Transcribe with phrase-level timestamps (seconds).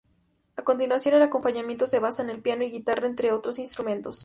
[0.55, 4.19] A continuación el acompañamiento se basa en el piano y guitarra entre otros instrumentos.